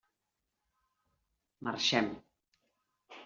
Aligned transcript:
Marxem. 1.67 2.07